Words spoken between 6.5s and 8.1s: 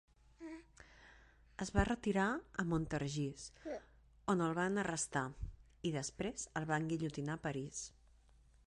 el van guillotinar a París.